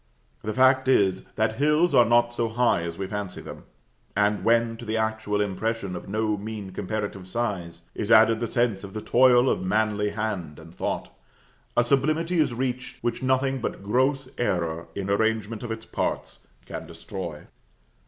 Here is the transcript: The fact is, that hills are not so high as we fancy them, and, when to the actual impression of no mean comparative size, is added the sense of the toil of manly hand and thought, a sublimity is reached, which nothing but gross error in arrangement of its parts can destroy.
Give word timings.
The 0.43 0.55
fact 0.55 0.87
is, 0.87 1.25
that 1.35 1.57
hills 1.57 1.93
are 1.93 2.05
not 2.07 2.33
so 2.33 2.49
high 2.49 2.81
as 2.85 2.97
we 2.97 3.05
fancy 3.05 3.39
them, 3.39 3.65
and, 4.15 4.43
when 4.43 4.75
to 4.77 4.83
the 4.83 4.97
actual 4.97 5.39
impression 5.41 5.95
of 5.95 6.09
no 6.09 6.37
mean 6.37 6.71
comparative 6.71 7.27
size, 7.27 7.83
is 7.93 8.11
added 8.11 8.39
the 8.39 8.47
sense 8.47 8.83
of 8.83 8.93
the 8.93 9.01
toil 9.01 9.47
of 9.47 9.61
manly 9.61 10.09
hand 10.09 10.57
and 10.57 10.73
thought, 10.73 11.13
a 11.77 11.83
sublimity 11.83 12.39
is 12.39 12.51
reached, 12.51 12.97
which 13.03 13.21
nothing 13.21 13.61
but 13.61 13.83
gross 13.83 14.27
error 14.39 14.87
in 14.95 15.07
arrangement 15.07 15.61
of 15.61 15.71
its 15.71 15.85
parts 15.85 16.47
can 16.65 16.87
destroy. 16.87 17.43